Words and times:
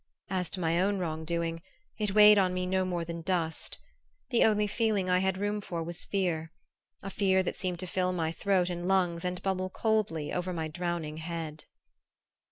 As 0.31 0.49
to 0.49 0.59
my 0.59 0.81
own 0.81 0.97
wrongdoing, 0.97 1.61
it 1.99 2.15
weighed 2.15 2.39
on 2.39 2.55
me 2.55 2.65
no 2.65 2.83
more 2.85 3.05
than 3.05 3.21
dust. 3.21 3.77
The 4.31 4.43
only 4.43 4.65
feeling 4.65 5.11
I 5.11 5.19
had 5.19 5.37
room 5.37 5.61
for 5.61 5.83
was 5.83 6.05
fear 6.05 6.51
a 7.03 7.11
fear 7.11 7.43
that 7.43 7.59
seemed 7.59 7.77
to 7.81 7.85
fill 7.85 8.11
my 8.11 8.31
throat 8.31 8.71
and 8.71 8.87
lungs 8.87 9.23
and 9.23 9.39
bubble 9.43 9.69
coldly 9.69 10.33
over 10.33 10.53
my 10.53 10.69
drowning 10.69 11.17
head. 11.17 11.65